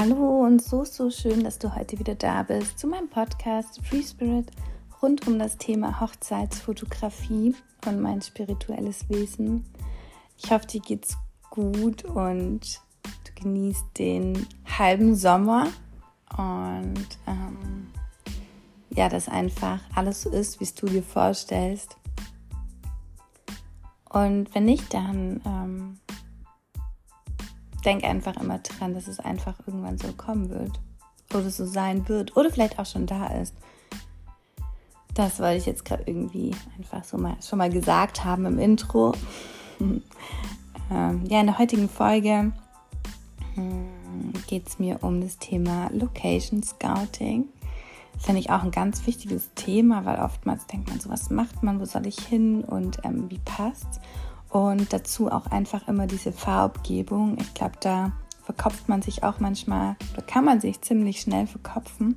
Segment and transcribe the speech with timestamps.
[0.00, 4.04] Hallo und so, so schön, dass du heute wieder da bist zu meinem Podcast Free
[4.04, 4.48] Spirit
[5.02, 9.64] rund um das Thema Hochzeitsfotografie und mein spirituelles Wesen.
[10.36, 11.16] Ich hoffe, dir geht's
[11.50, 14.46] gut und du genießt den
[14.78, 15.66] halben Sommer
[16.36, 17.88] und ähm,
[18.90, 21.96] ja, dass einfach alles so ist, wie es du dir vorstellst.
[24.08, 25.98] Und wenn nicht, dann ähm,
[27.84, 30.80] denk einfach immer dran, dass es einfach irgendwann so kommen wird.
[31.34, 32.36] Oder so sein wird.
[32.36, 33.54] Oder vielleicht auch schon da ist.
[35.14, 39.12] Das wollte ich jetzt gerade irgendwie einfach so mal schon mal gesagt haben im Intro.
[39.80, 40.02] ähm,
[41.28, 42.52] ja, in der heutigen Folge
[43.54, 47.46] hm, geht es mir um das Thema Location Scouting.
[48.18, 51.80] Finde ich auch ein ganz wichtiges Thema, weil oftmals denkt man so, was macht man,
[51.80, 54.00] wo soll ich hin und ähm, wie passt's?
[54.50, 57.36] Und dazu auch einfach immer diese Farbgebung.
[57.38, 62.16] Ich glaube, da verkopft man sich auch manchmal, da kann man sich ziemlich schnell verkopfen.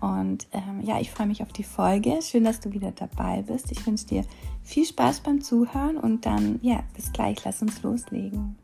[0.00, 2.20] Und ähm, ja, ich freue mich auf die Folge.
[2.20, 3.70] Schön, dass du wieder dabei bist.
[3.72, 4.24] Ich wünsche dir
[4.62, 7.42] viel Spaß beim Zuhören und dann, ja, bis gleich.
[7.44, 8.56] Lass uns loslegen.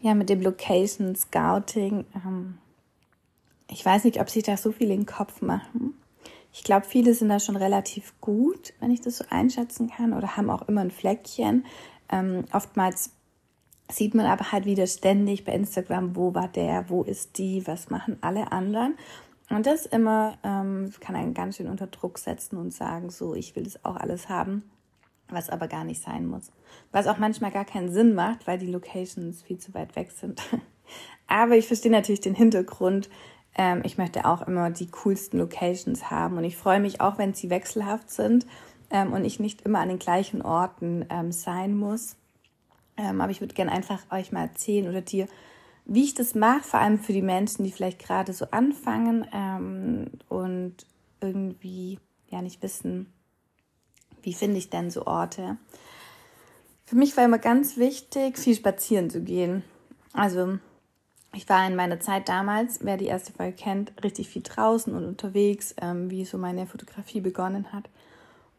[0.00, 2.04] Ja, mit dem Location Scouting.
[2.14, 2.58] Ähm,
[3.68, 5.94] ich weiß nicht, ob sich da so viele in den Kopf machen.
[6.52, 10.36] Ich glaube, viele sind da schon relativ gut, wenn ich das so einschätzen kann, oder
[10.36, 11.64] haben auch immer ein Fleckchen.
[12.10, 13.10] Ähm, oftmals
[13.90, 17.90] sieht man aber halt wieder ständig bei Instagram, wo war der, wo ist die, was
[17.90, 18.96] machen alle anderen.
[19.48, 23.54] Und das immer ähm, kann einen ganz schön unter Druck setzen und sagen, so, ich
[23.54, 24.64] will das auch alles haben,
[25.28, 26.50] was aber gar nicht sein muss.
[26.90, 30.42] Was auch manchmal gar keinen Sinn macht, weil die Locations viel zu weit weg sind.
[31.28, 33.08] aber ich verstehe natürlich den Hintergrund,
[33.56, 37.34] ähm, ich möchte auch immer die coolsten Locations haben und ich freue mich auch, wenn
[37.34, 38.46] sie wechselhaft sind
[38.90, 42.16] ähm, und ich nicht immer an den gleichen Orten ähm, sein muss.
[42.96, 45.26] Ähm, aber ich würde gerne einfach euch mal erzählen oder dir,
[45.86, 50.10] wie ich das mache, vor allem für die Menschen, die vielleicht gerade so anfangen ähm,
[50.28, 50.74] und
[51.20, 53.12] irgendwie ja nicht wissen,
[54.22, 55.56] wie finde ich denn so Orte.
[56.84, 59.64] Für mich war immer ganz wichtig, viel spazieren zu gehen.
[60.12, 60.58] Also
[61.36, 65.04] ich war in meiner Zeit damals, wer die erste Folge kennt, richtig viel draußen und
[65.04, 67.84] unterwegs, ähm, wie so meine Fotografie begonnen hat.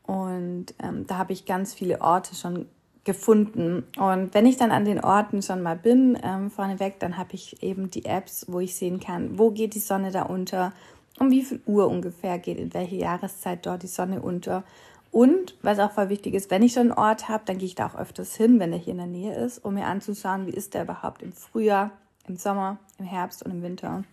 [0.04, 2.68] Und ähm, da habe ich ganz viele Orte schon
[3.04, 3.84] gefunden.
[3.98, 7.64] Und wenn ich dann an den Orten schon mal bin, ähm, vorneweg, dann habe ich
[7.64, 10.72] eben die Apps, wo ich sehen kann, wo geht die Sonne da unter,
[11.20, 14.64] um wie viel Uhr ungefähr geht, in welche Jahreszeit dort die Sonne unter.
[15.10, 17.76] Und was auch voll wichtig ist, wenn ich schon einen Ort habe, dann gehe ich
[17.76, 20.52] da auch öfters hin, wenn er hier in der Nähe ist, um mir anzuschauen, wie
[20.52, 21.92] ist der überhaupt im Frühjahr,
[22.28, 24.04] im Sommer, im Herbst und im Winter.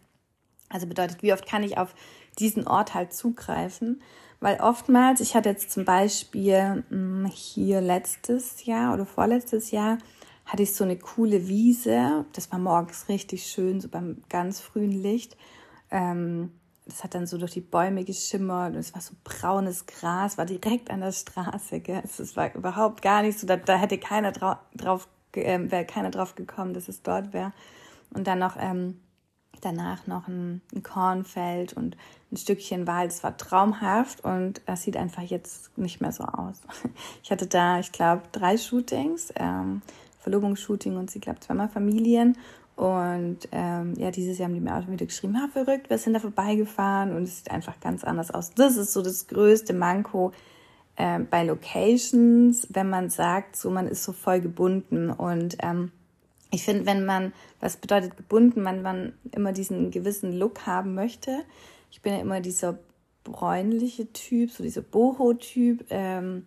[0.68, 1.94] Also bedeutet, wie oft kann ich auf
[2.38, 4.02] diesen Ort halt zugreifen?
[4.40, 9.98] Weil oftmals, ich hatte jetzt zum Beispiel hm, hier letztes Jahr oder vorletztes Jahr,
[10.44, 12.26] hatte ich so eine coole Wiese.
[12.32, 15.36] Das war morgens richtig schön, so beim ganz frühen Licht.
[15.90, 16.52] Ähm,
[16.86, 20.44] das hat dann so durch die Bäume geschimmert und es war so braunes Gras, war
[20.44, 21.80] direkt an der Straße.
[21.80, 22.02] Gell?
[22.04, 26.34] Es war überhaupt gar nicht so, da, da hätte keiner drauf, drauf äh, keiner drauf
[26.34, 27.52] gekommen, dass es dort wäre.
[28.14, 29.00] Und dann noch ähm,
[29.64, 31.96] danach noch ein, ein, Kornfeld und
[32.30, 33.10] ein Stückchen Wald.
[33.10, 36.60] Es war traumhaft und das sieht einfach jetzt nicht mehr so aus.
[37.22, 39.82] Ich hatte da, ich glaube, drei Shootings, ähm,
[40.20, 42.36] Verlobungsshooting und sie glaube zweimal Familien.
[42.76, 46.14] Und ähm, ja, dieses Jahr haben die mir auch wieder geschrieben, ha, verrückt, wir sind
[46.14, 48.52] da vorbeigefahren und es sieht einfach ganz anders aus.
[48.54, 50.32] Das ist so das größte Manko
[50.96, 55.92] äh, bei Locations, wenn man sagt, so man ist so voll gebunden und ähm,
[56.54, 61.44] ich finde, wenn man, was bedeutet gebunden, wenn man immer diesen gewissen Look haben möchte.
[61.90, 62.78] Ich bin ja immer dieser
[63.24, 66.46] bräunliche Typ, so dieser Boho-Typ, ähm,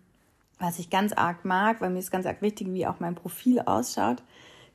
[0.58, 3.60] was ich ganz arg mag, weil mir ist ganz arg wichtig, wie auch mein Profil
[3.60, 4.22] ausschaut.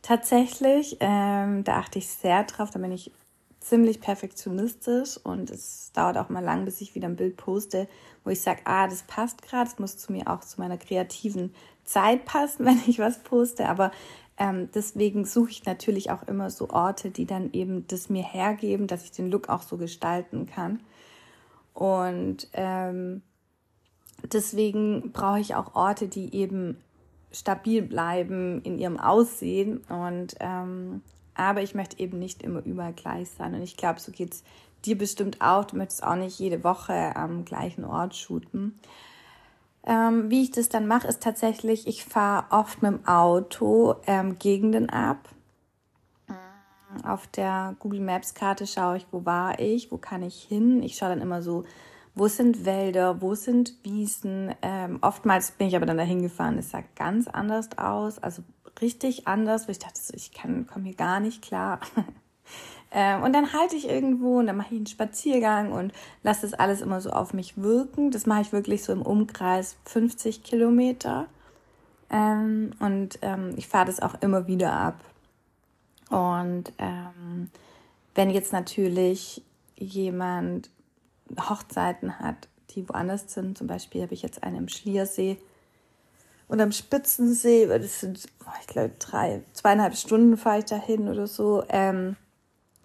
[0.01, 3.11] Tatsächlich, ähm, da achte ich sehr drauf, da bin ich
[3.59, 7.87] ziemlich perfektionistisch und es dauert auch mal lang, bis ich wieder ein Bild poste,
[8.23, 11.55] wo ich sage, ah, das passt gerade, es muss zu mir auch zu meiner kreativen
[11.85, 13.91] Zeit passen, wenn ich was poste, aber
[14.37, 18.87] ähm, deswegen suche ich natürlich auch immer so Orte, die dann eben das mir hergeben,
[18.87, 20.79] dass ich den Look auch so gestalten kann.
[21.73, 23.21] Und ähm,
[24.23, 26.77] deswegen brauche ich auch Orte, die eben
[27.31, 29.77] stabil bleiben in ihrem Aussehen.
[29.89, 31.01] Und ähm,
[31.35, 33.55] aber ich möchte eben nicht immer überall gleich sein.
[33.55, 34.43] Und ich glaube, so geht es
[34.85, 35.65] dir bestimmt auch.
[35.65, 38.79] Du möchtest auch nicht jede Woche am gleichen Ort shooten.
[39.85, 44.39] Ähm, wie ich das dann mache, ist tatsächlich, ich fahre oft mit dem Auto ähm,
[44.39, 45.29] Gegenden ab.
[47.03, 50.83] Auf der Google Maps Karte schaue ich, wo war ich, wo kann ich hin.
[50.83, 51.65] Ich schaue dann immer so,
[52.15, 54.53] wo sind Wälder, wo sind Wiesen.
[54.61, 58.43] Ähm, oftmals bin ich aber dann dahin gefahren, es sah ganz anders aus, also
[58.81, 61.79] richtig anders, wo ich dachte, so, ich kann, komme hier gar nicht klar.
[62.91, 66.53] ähm, und dann halte ich irgendwo und dann mache ich einen Spaziergang und lasse das
[66.53, 68.11] alles immer so auf mich wirken.
[68.11, 71.27] Das mache ich wirklich so im Umkreis 50 Kilometer.
[72.09, 74.99] Ähm, und ähm, ich fahre das auch immer wieder ab.
[76.09, 76.73] Und
[78.13, 79.41] wenn jetzt natürlich
[79.75, 80.69] jemand
[81.49, 85.39] Hochzeiten hat, die woanders sind, zum Beispiel habe ich jetzt eine im Schliersee
[86.47, 88.27] und am Spitzensee, das sind,
[88.61, 91.63] ich glaube, drei, zweieinhalb Stunden fahre ich dahin oder so.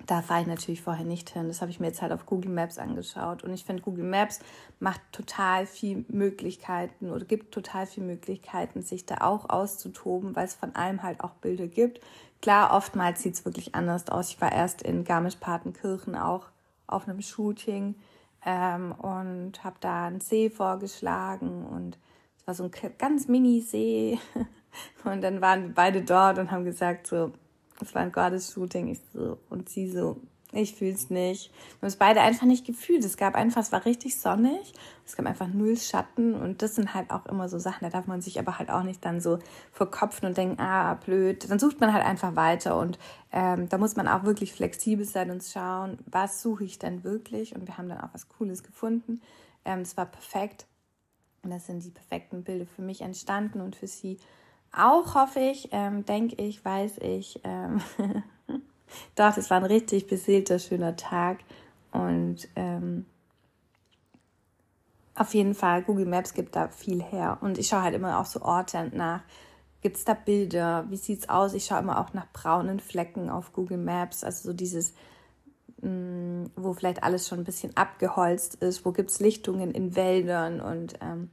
[0.08, 1.48] Da fahre ich natürlich vorher nicht hin.
[1.48, 3.44] Das habe ich mir jetzt halt auf Google Maps angeschaut.
[3.44, 4.40] Und ich finde, Google Maps
[4.80, 10.54] macht total viel Möglichkeiten oder gibt total viel Möglichkeiten, sich da auch auszutoben, weil es
[10.54, 12.00] von allem halt auch Bilder gibt.
[12.40, 14.30] Klar, oftmals sieht es wirklich anders aus.
[14.30, 16.46] Ich war erst in Garmisch-Partenkirchen auch
[16.86, 17.94] auf einem Shooting
[18.46, 21.98] ähm, und habe da einen See vorgeschlagen und
[22.38, 24.18] es war so ein ganz Mini-See.
[25.04, 27.32] Und dann waren wir beide dort und haben gesagt, so,
[27.80, 28.88] es war ein Gottes-Shooting.
[28.88, 30.20] Ich so, und sie so,
[30.52, 31.50] ich fühl's nicht.
[31.50, 33.04] Wir haben es beide einfach nicht gefühlt.
[33.04, 34.72] Es gab einfach, es war richtig sonnig.
[35.06, 36.34] Es gab einfach null Schatten.
[36.34, 38.82] Und das sind halt auch immer so Sachen, da darf man sich aber halt auch
[38.82, 39.38] nicht dann so
[39.72, 41.50] verkopfen und denken, ah, blöd.
[41.50, 42.78] Dann sucht man halt einfach weiter.
[42.78, 42.98] Und
[43.30, 47.54] ähm, da muss man auch wirklich flexibel sein und schauen, was suche ich denn wirklich.
[47.54, 49.20] Und wir haben dann auch was Cooles gefunden.
[49.64, 50.66] Ähm, es war perfekt.
[51.42, 54.18] Und das sind die perfekten Bilder für mich entstanden und für sie
[54.72, 57.80] auch hoffe ich, ähm, denke ich, weiß ich, ähm,
[59.14, 61.38] doch, es war ein richtig beseelter, schöner Tag.
[61.92, 63.06] Und ähm,
[65.14, 67.38] auf jeden Fall, Google Maps gibt da viel her.
[67.40, 69.22] Und ich schaue halt immer auch so Orte nach.
[69.80, 70.86] Gibt es da Bilder?
[70.90, 71.54] Wie sieht es aus?
[71.54, 74.22] Ich schaue immer auch nach braunen Flecken auf Google Maps.
[74.22, 74.94] Also so dieses,
[75.82, 78.84] mh, mm, wo vielleicht alles schon ein bisschen abgeholzt ist.
[78.84, 80.60] Wo gibt es Lichtungen in Wäldern?
[80.60, 81.30] Und ähm,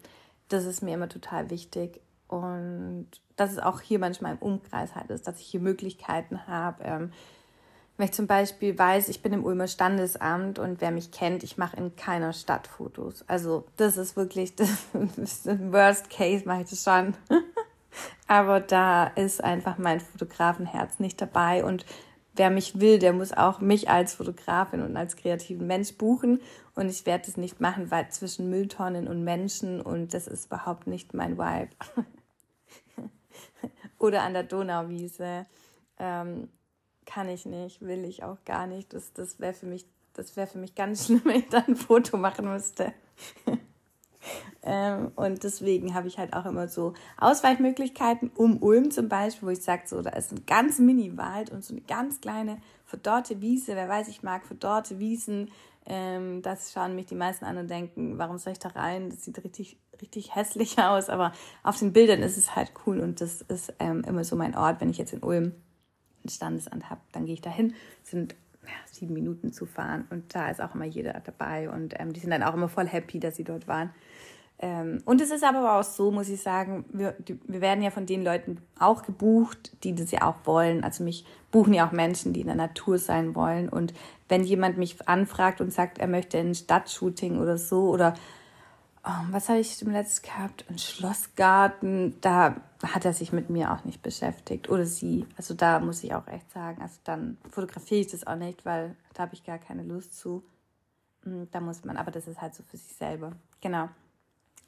[0.48, 2.02] das ist mir immer total wichtig.
[2.28, 6.84] Und dass es auch hier manchmal im Umkreis halt ist, dass ich hier Möglichkeiten habe.
[6.84, 7.12] Ähm,
[7.98, 11.58] wenn ich zum Beispiel weiß, ich bin im Ulmer Standesamt und wer mich kennt, ich
[11.58, 13.24] mache in keiner Stadt Fotos.
[13.28, 14.70] Also das ist wirklich, das,
[15.16, 17.14] das Worst Case mache ich das schon.
[18.28, 21.86] Aber da ist einfach mein Fotografenherz nicht dabei und
[22.36, 26.42] wer mich will, der muss auch mich als Fotografin und als kreativen Mensch buchen.
[26.76, 30.88] Und ich werde das nicht machen, weil zwischen Mülltonnen und Menschen und das ist überhaupt
[30.88, 31.70] nicht mein Vibe.
[34.00, 35.46] Oder an der Donauwiese.
[35.98, 36.50] Ähm,
[37.06, 38.94] kann ich nicht, will ich auch gar nicht.
[38.94, 41.76] Das, das wäre für mich, das wäre für mich ganz schlimm, wenn ich da ein
[41.76, 42.94] Foto machen müsste.
[44.64, 49.52] ähm, und deswegen habe ich halt auch immer so Ausweichmöglichkeiten um Ulm zum Beispiel, wo
[49.52, 53.76] ich sage, so, da ist ein ganz Mini-Wald und so eine ganz kleine verdorrte Wiese.
[53.76, 55.52] Wer weiß, ich mag verdorrte Wiesen.
[55.88, 59.10] Ähm, das schauen mich die meisten an und denken, warum soll ich da rein?
[59.10, 61.32] Das sieht richtig, richtig hässlich aus, aber
[61.64, 64.82] auf den Bildern ist es halt cool und das ist ähm, immer so mein Ort,
[64.82, 65.54] wenn ich jetzt in Ulm
[66.24, 67.76] ein Standesamt habe, dann gehe ich dahin.
[68.04, 71.94] Es sind ja, sieben Minuten zu fahren und da ist auch immer jeder dabei und
[72.00, 73.92] ähm, die sind dann auch immer voll happy, dass sie dort waren.
[74.60, 77.92] Ähm, und es ist aber auch so, muss ich sagen, wir, die, wir werden ja
[77.92, 80.84] von den Leuten auch gebucht, die das ja auch wollen.
[80.84, 83.68] Also mich buchen ja auch Menschen, die in der Natur sein wollen.
[83.68, 83.94] Und
[84.30, 88.13] wenn jemand mich anfragt und sagt, er möchte ein Stadtshooting oder so oder
[89.06, 90.66] oh, was habe ich im letzten gehabt?
[90.69, 95.26] Ein Schlossgarten, da hat er sich mit mir auch nicht beschäftigt oder sie.
[95.38, 98.95] Also da muss ich auch echt sagen, also dann fotografiere ich das auch nicht, weil
[99.14, 100.44] da habe ich gar keine Lust zu.
[101.24, 103.33] Hm, da muss man, aber das ist halt so für sich selber.
[103.59, 103.90] Genau.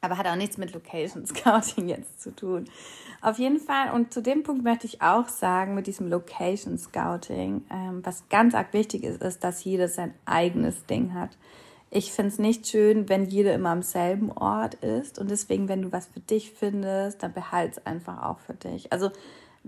[0.00, 2.66] Aber hat auch nichts mit Location Scouting jetzt zu tun.
[3.20, 7.64] Auf jeden Fall, und zu dem Punkt möchte ich auch sagen, mit diesem Location Scouting,
[7.70, 11.36] ähm, was ganz arg wichtig ist, ist, dass jeder sein eigenes Ding hat.
[11.90, 15.18] Ich finde es nicht schön, wenn jeder immer am selben Ort ist.
[15.18, 18.92] Und deswegen, wenn du was für dich findest, dann behalte es einfach auch für dich.
[18.92, 19.10] Also,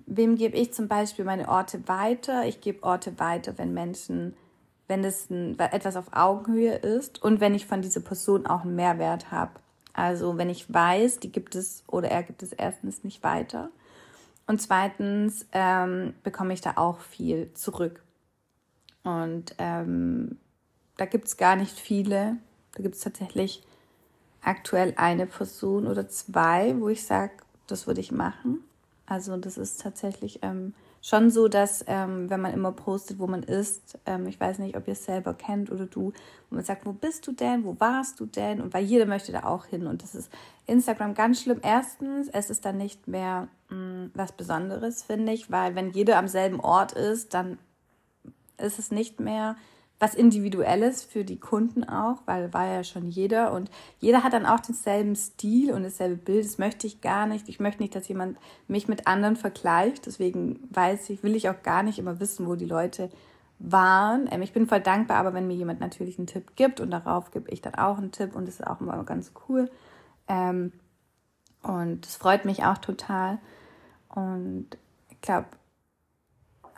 [0.07, 2.45] wem gebe ich zum Beispiel meine Orte weiter?
[2.47, 4.37] Ich gebe Orte weiter, wenn Menschen,
[4.87, 9.33] wenn es etwas auf Augenhöhe ist und wenn ich von dieser Person auch einen Mehrwert
[9.33, 9.53] habe.
[9.93, 13.71] Also wenn ich weiß, die gibt es oder er gibt es erstens nicht weiter.
[14.47, 18.03] Und zweitens ähm, bekomme ich da auch viel zurück.
[19.03, 20.39] Und ähm,
[20.97, 22.37] da gibt es gar nicht viele.
[22.75, 23.63] Da gibt es tatsächlich
[24.43, 27.33] aktuell eine Person oder zwei, wo ich sage,
[27.67, 28.65] das würde ich machen.
[29.07, 33.43] Also das ist tatsächlich ähm, schon so, dass ähm, wenn man immer postet, wo man
[33.43, 36.13] ist, ähm, ich weiß nicht, ob ihr es selber kennt oder du,
[36.49, 38.61] wo man sagt, wo bist du denn, wo warst du denn?
[38.61, 39.87] Und weil jeder möchte da auch hin.
[39.87, 40.31] Und das ist
[40.67, 41.61] Instagram ganz schlimm.
[41.63, 46.19] Erstens, es ist dann nicht mehr mh, mm, was Besonderes, finde ich, weil wenn jeder
[46.19, 47.59] am selben Ort ist, dann
[48.59, 49.57] ist es nicht mehr
[50.01, 54.47] was Individuelles für die Kunden auch, weil war ja schon jeder und jeder hat dann
[54.47, 56.47] auch denselben Stil und dasselbe Bild.
[56.47, 57.51] Das möchte ich gar nicht.
[57.51, 60.07] Ich möchte nicht, dass jemand mich mit anderen vergleicht.
[60.07, 63.11] Deswegen weiß ich, will ich auch gar nicht immer wissen, wo die Leute
[63.59, 64.27] waren.
[64.33, 67.31] Ähm, ich bin voll dankbar, aber wenn mir jemand natürlich einen Tipp gibt und darauf
[67.31, 69.71] gebe ich dann auch einen Tipp und das ist auch immer ganz cool.
[70.29, 70.73] Ähm,
[71.63, 73.39] und es freut mich auch total.
[74.09, 74.67] Und
[75.11, 75.49] ich glaube,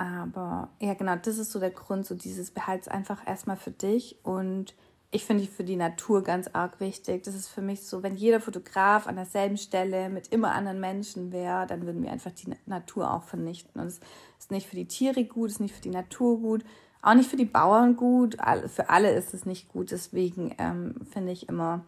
[0.02, 4.16] aber ja, genau, das ist so der Grund, so dieses Behalts einfach erstmal für dich.
[4.24, 4.74] Und
[5.12, 7.22] ich finde für die Natur ganz arg wichtig.
[7.22, 11.30] Das ist für mich so, wenn jeder Fotograf an derselben Stelle mit immer anderen Menschen
[11.30, 13.80] wäre, dann würden wir einfach die Natur auch vernichten.
[13.80, 14.00] Und es
[14.40, 16.64] ist nicht für die Tiere gut, es ist nicht für die Natur gut,
[17.00, 18.38] auch nicht für die Bauern gut.
[18.66, 19.92] Für alle ist es nicht gut.
[19.92, 21.84] Deswegen ähm, finde ich immer,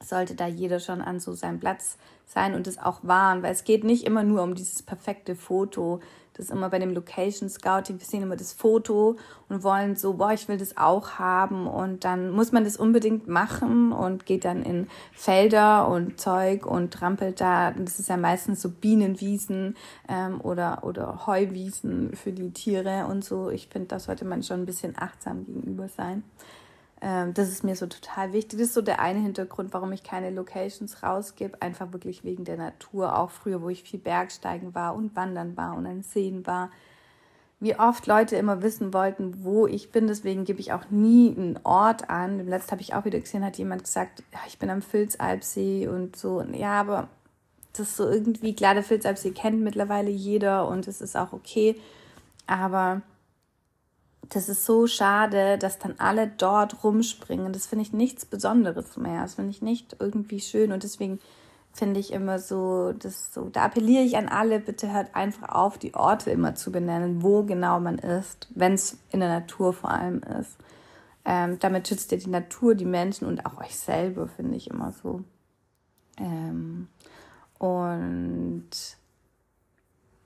[0.00, 3.64] sollte da jeder schon an so seinem Platz sein und es auch wahren, weil es
[3.64, 6.00] geht nicht immer nur um dieses perfekte Foto.
[6.34, 9.16] Das immer bei dem Location Scouting, wir sehen immer das Foto
[9.48, 13.28] und wollen so, boah, ich will das auch haben und dann muss man das unbedingt
[13.28, 17.70] machen und geht dann in Felder und Zeug und trampelt da.
[17.70, 19.76] Das ist ja meistens so Bienenwiesen
[20.08, 23.50] ähm, oder, oder Heuwiesen für die Tiere und so.
[23.50, 26.24] Ich finde, da sollte man schon ein bisschen achtsam gegenüber sein.
[27.00, 28.58] Ähm, das ist mir so total wichtig.
[28.58, 31.60] Das ist so der eine Hintergrund, warum ich keine Locations rausgebe.
[31.60, 33.18] Einfach wirklich wegen der Natur.
[33.18, 36.70] Auch früher, wo ich viel Bergsteigen war und wandern war und an Seen war.
[37.60, 40.06] Wie oft Leute immer wissen wollten, wo ich bin.
[40.06, 42.40] Deswegen gebe ich auch nie einen Ort an.
[42.40, 45.88] Im letzten habe ich auch wieder gesehen, hat jemand gesagt, ja, ich bin am Filzalpsee
[45.88, 46.42] und so.
[46.52, 47.08] Ja, aber
[47.72, 51.80] das ist so irgendwie, klar, der Filzalpsee kennt mittlerweile jeder und es ist auch okay.
[52.46, 53.02] Aber
[54.34, 57.52] das ist so schade, dass dann alle dort rumspringen.
[57.52, 59.22] Das finde ich nichts Besonderes mehr.
[59.22, 61.20] Das finde ich nicht irgendwie schön und deswegen
[61.72, 65.78] finde ich immer so, das so, da appelliere ich an alle, bitte hört einfach auf,
[65.78, 69.90] die Orte immer zu benennen, wo genau man ist, wenn es in der Natur vor
[69.90, 70.56] allem ist.
[71.24, 74.92] Ähm, damit schützt ihr die Natur, die Menschen und auch euch selber, finde ich immer
[74.92, 75.22] so.
[76.18, 76.88] Ähm,
[77.58, 78.70] und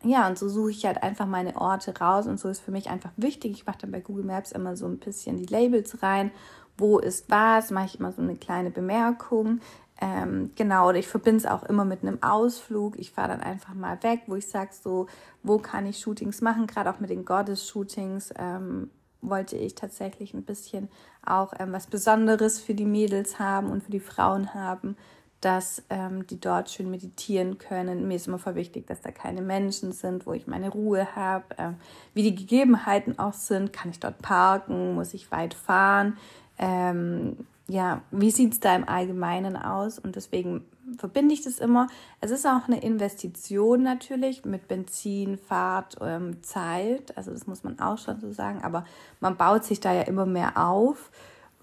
[0.04, 2.88] ja, und so suche ich halt einfach meine Orte raus und so ist für mich
[2.88, 3.52] einfach wichtig.
[3.52, 6.30] Ich mache dann bei Google Maps immer so ein bisschen die Labels rein.
[6.76, 7.70] Wo ist was?
[7.70, 9.60] Mache ich immer so eine kleine Bemerkung.
[10.00, 12.96] Ähm, genau, oder ich verbinde es auch immer mit einem Ausflug.
[12.98, 15.08] Ich fahre dann einfach mal weg, wo ich sage so,
[15.42, 16.68] wo kann ich Shootings machen?
[16.68, 18.90] Gerade auch mit den Goddess-Shootings ähm,
[19.20, 20.88] wollte ich tatsächlich ein bisschen
[21.26, 24.96] auch ähm, was Besonderes für die Mädels haben und für die Frauen haben
[25.40, 28.08] dass ähm, die dort schön meditieren können.
[28.08, 31.44] Mir ist immer voll wichtig, dass da keine Menschen sind, wo ich meine Ruhe habe.
[31.58, 31.76] Ähm,
[32.14, 36.16] wie die Gegebenheiten auch sind, kann ich dort parken, muss ich weit fahren.
[36.58, 39.98] Ähm, ja, wie sieht es da im Allgemeinen aus?
[39.98, 40.64] Und deswegen
[40.96, 41.86] verbinde ich das immer.
[42.20, 47.16] Es ist auch eine Investition natürlich mit Benzin, Fahrt, ähm, Zeit.
[47.16, 48.62] Also das muss man auch schon so sagen.
[48.64, 48.84] Aber
[49.20, 51.10] man baut sich da ja immer mehr auf.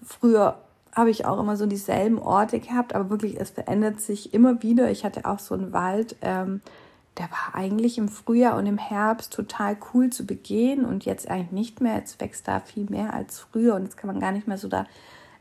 [0.02, 0.62] Früher
[0.96, 4.90] habe ich auch immer so dieselben Orte gehabt, aber wirklich, es verändert sich immer wieder.
[4.90, 6.62] Ich hatte auch so einen Wald, ähm,
[7.18, 11.52] der war eigentlich im Frühjahr und im Herbst total cool zu begehen und jetzt eigentlich
[11.52, 11.96] nicht mehr.
[11.96, 14.68] Jetzt wächst da viel mehr als früher und jetzt kann man gar nicht mehr so
[14.68, 14.86] da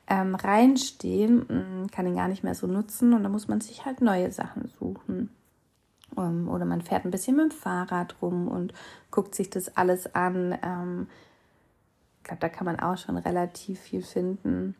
[0.08, 3.86] ähm, reinstehen, mm, kann ihn gar nicht mehr so nutzen und da muss man sich
[3.86, 5.30] halt neue Sachen suchen.
[6.16, 8.74] Um, ähm, oder man fährt ein bisschen mit dem Fahrrad rum und
[9.10, 10.58] guckt sich das alles an.
[10.62, 11.08] Ähm,
[12.18, 14.76] ich glaube, da kann man auch schon relativ viel finden.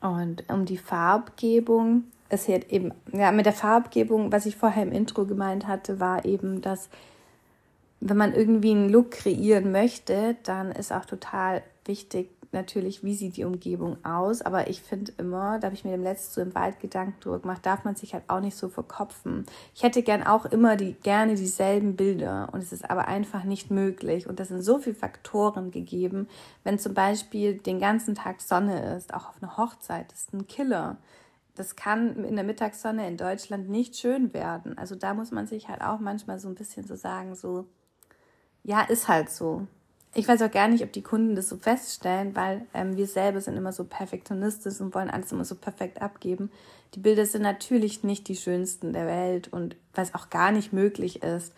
[0.00, 4.92] Und um die Farbgebung, es hat eben, ja, mit der Farbgebung, was ich vorher im
[4.92, 6.88] Intro gemeint hatte, war eben, dass
[8.00, 13.36] wenn man irgendwie einen Look kreieren möchte, dann ist auch total wichtig, natürlich, wie sieht
[13.36, 14.42] die Umgebung aus.
[14.42, 17.38] Aber ich finde immer, da habe ich mir dem letzten so im Wald Gedanken drüber
[17.38, 19.46] gemacht, darf man sich halt auch nicht so verkopfen.
[19.74, 23.70] Ich hätte gern auch immer die, gerne dieselben Bilder und es ist aber einfach nicht
[23.70, 24.26] möglich.
[24.26, 26.28] Und das sind so viele Faktoren gegeben.
[26.64, 30.48] Wenn zum Beispiel den ganzen Tag Sonne ist, auch auf einer Hochzeit, das ist ein
[30.48, 30.96] Killer.
[31.54, 34.76] Das kann in der Mittagssonne in Deutschland nicht schön werden.
[34.76, 37.66] Also da muss man sich halt auch manchmal so ein bisschen so sagen, so,
[38.62, 39.66] ja, ist halt so
[40.16, 43.40] ich weiß auch gar nicht, ob die Kunden das so feststellen, weil ähm, wir selber
[43.40, 46.50] sind immer so perfektionistisch und wollen alles immer so perfekt abgeben.
[46.94, 51.22] Die Bilder sind natürlich nicht die schönsten der Welt und es auch gar nicht möglich
[51.22, 51.52] ist,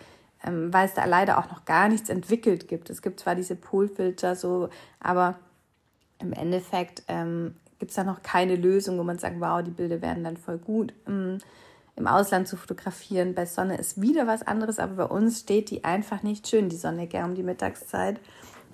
[0.44, 2.90] ähm, weil es da leider auch noch gar nichts entwickelt gibt.
[2.90, 5.38] Es gibt zwar diese Polfilter so, aber
[6.18, 10.02] im Endeffekt ähm, gibt es da noch keine Lösung, wo man sagt, wow, die Bilder
[10.02, 10.92] werden dann voll gut.
[11.06, 11.38] Ähm,
[11.98, 13.34] im Ausland zu fotografieren.
[13.34, 16.76] Bei Sonne ist wieder was anderes, aber bei uns steht die einfach nicht schön, die
[16.76, 18.20] Sonne, gern um die Mittagszeit.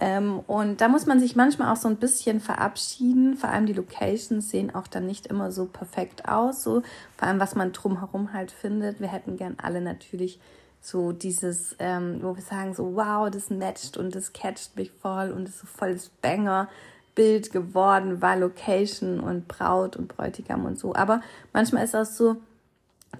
[0.00, 3.37] Ähm, und da muss man sich manchmal auch so ein bisschen verabschieden.
[3.37, 6.62] Vor allem die Locations sehen auch dann nicht immer so perfekt aus.
[6.62, 6.83] So,
[7.16, 9.00] vor allem, was man drumherum halt findet.
[9.00, 10.40] Wir hätten gern alle natürlich
[10.81, 15.31] so dieses, ähm, wo wir sagen, so wow, das matcht und das catcht mich voll
[15.31, 16.69] und ist so voll das Banger.
[17.14, 20.95] Bild geworden, war Location und Braut und Bräutigam und so.
[20.95, 21.21] Aber
[21.52, 22.37] manchmal ist das so,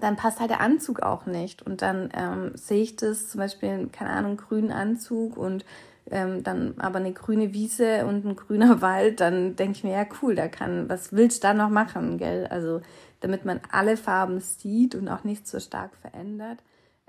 [0.01, 1.61] dann passt halt der Anzug auch nicht.
[1.61, 5.65] Und dann ähm, sehe ich das zum Beispiel, keine Ahnung, grünen Anzug und
[6.11, 10.05] ähm, dann aber eine grüne Wiese und ein grüner Wald, dann denke ich mir, ja
[10.21, 12.47] cool, da kann, was willst du da noch machen, gell?
[12.47, 12.81] Also
[13.21, 16.59] damit man alle Farben sieht und auch nicht so stark verändert.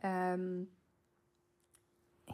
[0.03, 0.69] Ähm,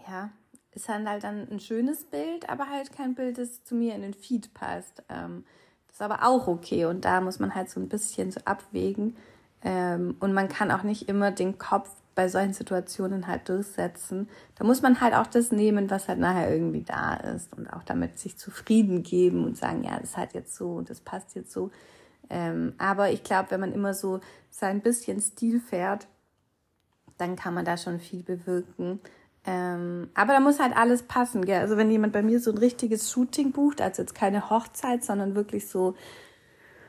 [0.08, 0.30] ja,
[0.72, 4.02] ist halt, halt dann ein schönes Bild, aber halt kein Bild, das zu mir in
[4.02, 5.02] den Feed passt.
[5.08, 5.44] Ähm,
[5.88, 9.16] das ist aber auch okay und da muss man halt so ein bisschen so abwägen.
[9.64, 14.28] Ähm, und man kann auch nicht immer den Kopf bei solchen Situationen halt durchsetzen.
[14.56, 17.82] Da muss man halt auch das nehmen, was halt nachher irgendwie da ist und auch
[17.84, 21.34] damit sich zufrieden geben und sagen, ja, das ist halt jetzt so und das passt
[21.34, 21.70] jetzt so.
[22.28, 26.06] Ähm, aber ich glaube, wenn man immer so sein bisschen Stil fährt,
[27.18, 29.00] dann kann man da schon viel bewirken.
[29.44, 31.44] Ähm, aber da muss halt alles passen.
[31.44, 31.60] Gell?
[31.60, 35.34] Also wenn jemand bei mir so ein richtiges Shooting bucht, also jetzt keine Hochzeit, sondern
[35.34, 35.94] wirklich so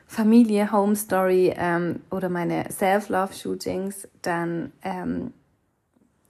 [0.06, 5.32] Familie, Home Story ähm, oder meine Self-Love-Shootings, dann ähm,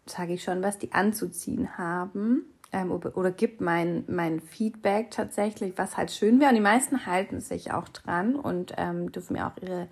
[0.06, 5.74] sage ich schon, was die anzuziehen haben ähm, oder, oder gibt mein, mein Feedback tatsächlich,
[5.76, 6.50] was halt schön wäre.
[6.50, 9.88] Und die meisten halten sich auch dran und ähm, dürfen mir auch ihre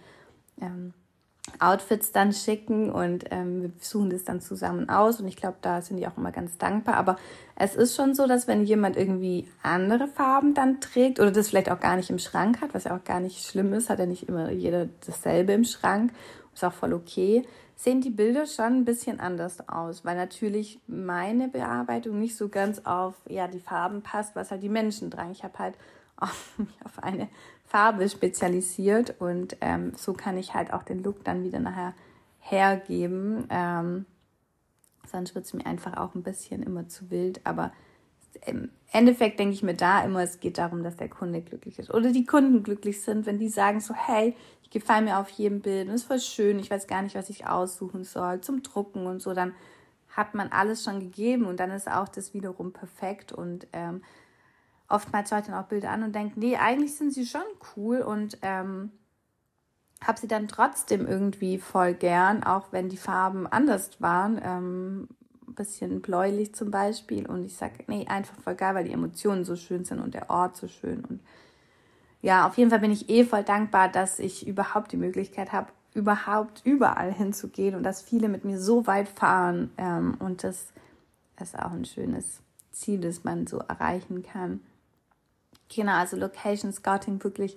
[0.60, 0.92] ähm,
[1.58, 5.82] Outfits dann schicken und ähm, wir suchen das dann zusammen aus und ich glaube, da
[5.82, 6.94] sind die auch immer ganz dankbar.
[6.94, 7.16] Aber
[7.56, 11.70] es ist schon so, dass wenn jemand irgendwie andere Farben dann trägt oder das vielleicht
[11.70, 14.06] auch gar nicht im Schrank hat, was ja auch gar nicht schlimm ist, hat ja
[14.06, 16.12] nicht immer jeder dasselbe im Schrank,
[16.54, 17.44] ist auch voll okay,
[17.74, 22.82] sehen die Bilder schon ein bisschen anders aus, weil natürlich meine Bearbeitung nicht so ganz
[22.84, 25.32] auf ja die Farben passt, was halt die Menschen tragen.
[25.32, 25.74] Ich habe halt
[26.84, 27.28] auf, eine
[27.64, 31.94] Farbe spezialisiert und ähm, so kann ich halt auch den Look dann wieder nachher
[32.40, 33.46] hergeben.
[33.50, 34.06] Ähm,
[35.10, 37.72] sonst wird es mir einfach auch ein bisschen immer zu wild, aber
[38.46, 41.92] im Endeffekt denke ich mir da immer, es geht darum, dass der Kunde glücklich ist
[41.92, 45.60] oder die Kunden glücklich sind, wenn die sagen so, hey, ich gefalle mir auf jedem
[45.60, 48.62] Bild und es ist voll schön, ich weiß gar nicht, was ich aussuchen soll zum
[48.62, 49.54] Drucken und so, dann
[50.08, 54.02] hat man alles schon gegeben und dann ist auch das wiederum perfekt und ähm,
[54.92, 57.42] oftmals schaue ich dann auch Bilder an und denke, nee, eigentlich sind sie schon
[57.76, 58.90] cool und ähm,
[60.04, 64.40] habe sie dann trotzdem irgendwie voll gern, auch wenn die Farben anders waren.
[64.42, 65.08] Ähm,
[65.54, 67.26] bisschen bläulich zum Beispiel.
[67.26, 70.30] Und ich sage, nee, einfach voll geil, weil die Emotionen so schön sind und der
[70.30, 71.04] Ort so schön.
[71.04, 71.20] Und
[72.20, 75.68] ja, auf jeden Fall bin ich eh voll dankbar, dass ich überhaupt die Möglichkeit habe,
[75.94, 79.70] überhaupt überall hinzugehen und dass viele mit mir so weit fahren.
[79.76, 80.72] Ähm, und das
[81.40, 84.60] ist auch ein schönes Ziel, das man so erreichen kann.
[85.74, 87.56] Genau, also Location Scouting wirklich,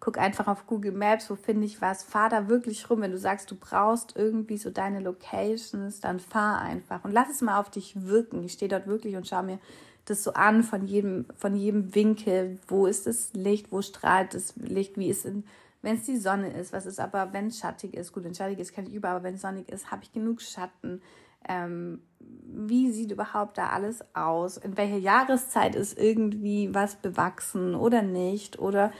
[0.00, 3.02] guck einfach auf Google Maps, wo finde ich was, fahr da wirklich rum.
[3.02, 7.42] Wenn du sagst, du brauchst irgendwie so deine Locations, dann fahr einfach und lass es
[7.42, 8.42] mal auf dich wirken.
[8.44, 9.58] Ich stehe dort wirklich und schaue mir
[10.06, 12.58] das so an von jedem, von jedem Winkel.
[12.66, 13.70] Wo ist das Licht?
[13.70, 14.96] Wo strahlt das Licht?
[14.96, 15.44] Wie ist in,
[15.82, 16.72] wenn es die Sonne ist?
[16.72, 18.12] Was ist aber, wenn es schattig ist?
[18.12, 20.12] Gut, wenn es schattig ist, kann ich über, aber wenn es sonnig ist, habe ich
[20.12, 21.02] genug Schatten?
[21.48, 24.56] Ähm, wie sieht überhaupt da alles aus?
[24.56, 28.58] In welcher Jahreszeit ist irgendwie was bewachsen oder nicht?
[28.58, 28.92] Oder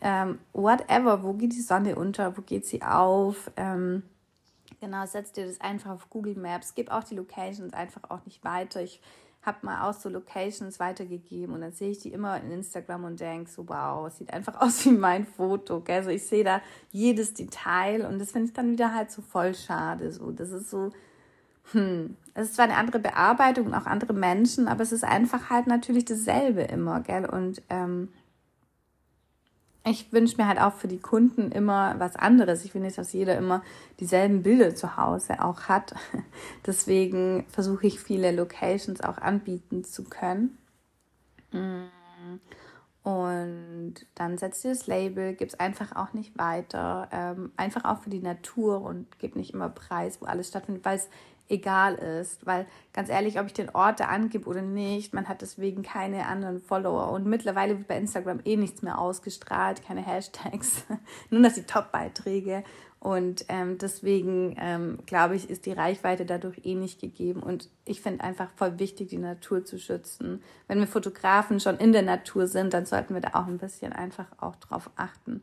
[0.00, 3.50] ähm, whatever, wo geht die Sonne unter, wo geht sie auf?
[3.56, 4.02] Ähm,
[4.80, 8.44] genau, setz dir das einfach auf Google Maps, gib auch die Locations einfach auch nicht
[8.44, 8.82] weiter.
[8.82, 9.00] Ich
[9.42, 13.20] habe mal auch so Locations weitergegeben und dann sehe ich die immer in Instagram und
[13.20, 15.82] denke so, wow, sieht einfach aus wie mein Foto.
[15.88, 19.54] Also ich sehe da jedes Detail und das finde ich dann wieder halt so voll
[19.54, 20.12] schade.
[20.12, 20.90] So, das ist so,
[21.72, 25.50] hm, es ist zwar eine andere Bearbeitung und auch andere Menschen, aber es ist einfach
[25.50, 27.26] halt natürlich dasselbe immer, gell?
[27.26, 28.08] Und ähm,
[29.84, 32.64] ich wünsche mir halt auch für die Kunden immer was anderes.
[32.64, 33.62] Ich will nicht, dass jeder immer
[33.98, 35.94] dieselben Bilder zu Hause auch hat.
[36.66, 40.58] Deswegen versuche ich viele Locations auch anbieten zu können.
[43.02, 47.08] Und dann setzt ihr das Label, gibt es einfach auch nicht weiter.
[47.10, 50.96] Ähm, einfach auch für die Natur und gibt nicht immer Preis, wo alles stattfindet, weil
[50.96, 51.08] es
[51.50, 52.46] egal ist.
[52.46, 56.26] Weil ganz ehrlich, ob ich den Ort da angebe oder nicht, man hat deswegen keine
[56.26, 57.10] anderen Follower.
[57.12, 60.84] Und mittlerweile wird bei Instagram eh nichts mehr ausgestrahlt, keine Hashtags,
[61.30, 62.64] nur dass die Top-Beiträge.
[63.00, 67.42] Und ähm, deswegen ähm, glaube ich, ist die Reichweite dadurch eh nicht gegeben.
[67.42, 70.42] Und ich finde einfach voll wichtig, die Natur zu schützen.
[70.68, 73.94] Wenn wir Fotografen schon in der Natur sind, dann sollten wir da auch ein bisschen
[73.94, 75.42] einfach auch drauf achten,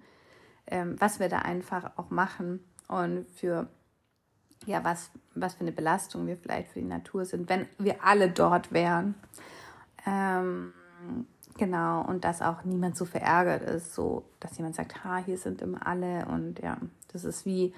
[0.68, 2.64] ähm, was wir da einfach auch machen.
[2.88, 3.68] Und für
[4.68, 8.30] ja, was, was für eine Belastung wir vielleicht für die Natur sind, wenn wir alle
[8.30, 9.16] dort wären.
[10.06, 10.74] Ähm,
[11.58, 15.62] genau, und dass auch niemand so verärgert ist, so dass jemand sagt, ha, hier sind
[15.62, 16.78] immer alle und ja,
[17.14, 17.74] das ist wie,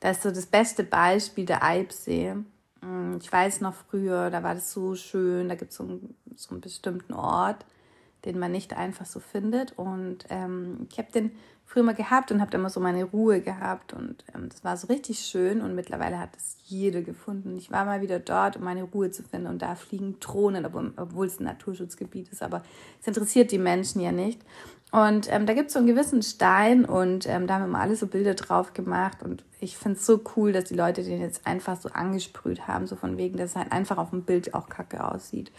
[0.00, 2.34] das ist so das beste Beispiel der Eibsee.
[2.82, 5.98] Mm, ich weiß noch früher, da war das so schön, da gibt es so,
[6.36, 7.64] so einen bestimmten Ort,
[8.26, 9.72] den man nicht einfach so findet.
[9.78, 11.32] Und ähm, ich habe den
[11.64, 13.92] früher mal gehabt und habe immer so meine Ruhe gehabt.
[13.92, 15.60] Und ähm, das war so richtig schön.
[15.60, 17.56] Und mittlerweile hat es jede gefunden.
[17.56, 19.46] Ich war mal wieder dort, um meine Ruhe zu finden.
[19.48, 22.42] Und da fliegen Drohnen, obwohl es ein Naturschutzgebiet ist.
[22.42, 22.62] Aber
[23.00, 24.40] es interessiert die Menschen ja nicht.
[24.92, 27.96] Und ähm, da gibt es so einen gewissen Stein und ähm, da haben mal alle
[27.96, 29.24] so Bilder drauf gemacht.
[29.24, 32.86] Und ich finde es so cool, dass die Leute den jetzt einfach so angesprüht haben,
[32.86, 35.50] so von wegen, dass es halt einfach auf dem Bild auch kacke aussieht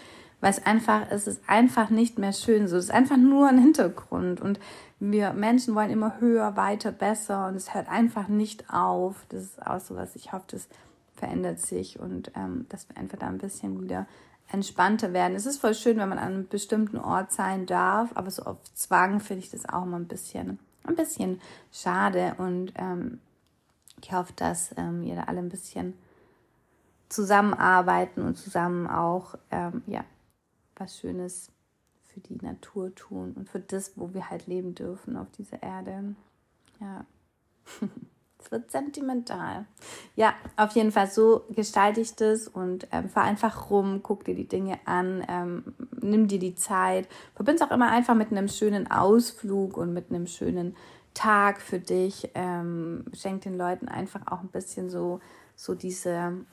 [0.46, 2.78] weil es einfach, es ist einfach nicht mehr schön so.
[2.78, 4.60] Es ist einfach nur ein Hintergrund und
[5.00, 9.26] wir Menschen wollen immer höher, weiter, besser und es hört einfach nicht auf.
[9.30, 10.16] Das ist auch so was.
[10.16, 10.68] Ich hoffe, das
[11.16, 14.06] verändert sich und ähm, dass wir einfach da ein bisschen wieder
[14.52, 15.36] entspannter werden.
[15.36, 18.58] Es ist voll schön, wenn man an einem bestimmten Ort sein darf, aber so auf
[18.76, 23.20] Zwang finde ich das auch mal ein bisschen, ein bisschen schade und ähm,
[24.00, 25.96] ich hoffe, dass ähm, ihr da alle ein bisschen
[27.10, 30.04] zusammenarbeiten und zusammen auch ähm, ja,
[30.76, 31.52] was Schönes
[32.04, 36.16] für die Natur tun und für das, wo wir halt leben dürfen auf dieser Erde.
[36.80, 37.06] Ja.
[38.38, 39.66] Es wird sentimental.
[40.16, 44.36] Ja, auf jeden Fall so gestalte ich das und ähm, fahr einfach rum, guck dir
[44.36, 48.48] die Dinge an, ähm, nimm dir die Zeit, verbind es auch immer einfach mit einem
[48.48, 50.76] schönen Ausflug und mit einem schönen
[51.16, 52.30] Tag für dich.
[52.36, 55.22] Ähm, schenk den Leuten einfach auch ein bisschen so,
[55.56, 56.46] so diese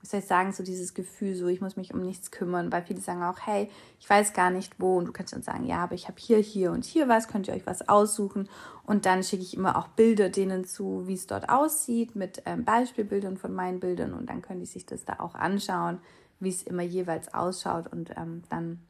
[0.00, 2.82] wie soll ich sagen, so dieses Gefühl, so ich muss mich um nichts kümmern, weil
[2.82, 4.96] viele sagen auch, hey, ich weiß gar nicht wo.
[4.96, 7.48] Und du kannst dann sagen, ja, aber ich habe hier, hier und hier was, könnt
[7.48, 8.48] ihr euch was aussuchen.
[8.84, 12.64] Und dann schicke ich immer auch Bilder denen zu, wie es dort aussieht mit ähm,
[12.64, 14.14] Beispielbildern von meinen Bildern.
[14.14, 15.98] Und dann können die sich das da auch anschauen,
[16.38, 17.92] wie es immer jeweils ausschaut.
[17.92, 18.80] Und ähm, dann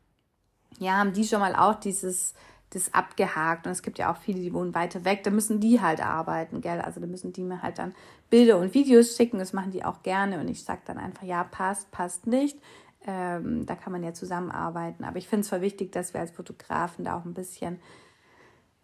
[0.79, 2.35] ja, haben die schon mal auch dieses
[2.71, 3.67] das abgehakt.
[3.67, 5.23] Und es gibt ja auch viele, die wohnen weiter weg.
[5.25, 6.81] Da müssen die halt arbeiten, gell?
[6.81, 7.95] Also da müssen die mir halt dann
[8.31, 9.39] Bilder und Videos schicken.
[9.39, 10.41] Das machen die auch gerne.
[10.41, 12.59] Und ich sage dann einfach, ja, passt, passt nicht.
[13.07, 15.05] Ähm, da kann man ja zusammenarbeiten.
[15.05, 17.81] Aber ich finde es voll wichtig, dass wir als Fotografen da auch ein bisschen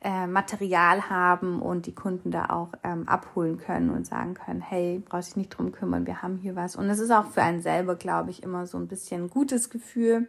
[0.01, 5.03] äh, Material haben und die Kunden da auch ähm, abholen können und sagen können, hey,
[5.05, 6.77] brauchst dich nicht drum kümmern, wir haben hier was.
[6.77, 9.71] Und es ist auch für einen selber, glaube ich, immer so ein bisschen ein gutes
[9.71, 10.29] Gefühl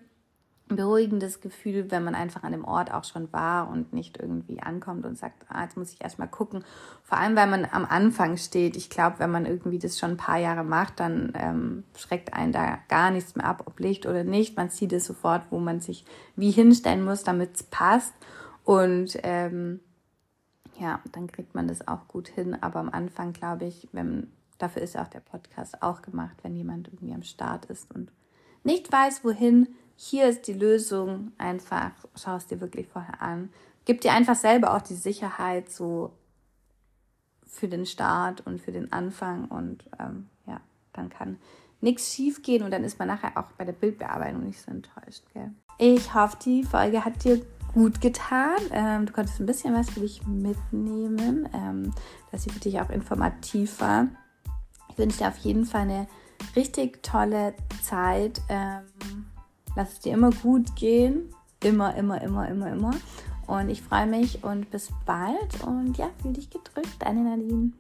[0.68, 5.06] beruhigendes Gefühl, wenn man einfach an dem Ort auch schon war und nicht irgendwie ankommt
[5.06, 6.64] und sagt, ah, jetzt muss ich erstmal gucken.
[7.04, 8.76] Vor allem, weil man am Anfang steht.
[8.76, 12.52] Ich glaube, wenn man irgendwie das schon ein paar Jahre macht, dann ähm, schreckt einen
[12.52, 14.58] da gar nichts mehr ab, ob Licht oder nicht.
[14.58, 18.14] Man sieht es sofort, wo man sich wie hinstellen muss, damit es passt.
[18.66, 19.80] Und ähm,
[20.80, 22.58] ja, dann kriegt man das auch gut hin.
[22.62, 26.90] Aber am Anfang, glaube ich, wenn, dafür ist auch der Podcast auch gemacht, wenn jemand
[26.90, 28.12] irgendwie am Start ist und
[28.64, 33.50] nicht weiß, wohin, hier ist die Lösung, einfach schau es dir wirklich vorher an.
[33.84, 36.12] Gib dir einfach selber auch die Sicherheit so
[37.46, 40.62] für den Start und für den Anfang und ähm, ja,
[40.94, 41.38] dann kann
[41.82, 45.24] nichts schief gehen und dann ist man nachher auch bei der Bildbearbeitung nicht so enttäuscht.
[45.34, 45.52] Gell?
[45.80, 48.58] Ich hoffe, die Folge hat dir gut getan.
[48.72, 51.94] Ähm, du konntest ein bisschen was für dich mitnehmen, ähm,
[52.32, 54.08] dass sie für dich auch informativ war.
[54.90, 56.08] Ich wünsche dir auf jeden Fall eine
[56.56, 58.42] richtig tolle Zeit.
[58.50, 59.26] Ähm,
[59.78, 61.30] Lass es dir immer gut gehen.
[61.64, 62.96] Immer, immer, immer, immer, immer.
[63.46, 65.64] Und ich freue mich und bis bald.
[65.64, 67.74] Und ja, fühl dich gedrückt, deine Nadine.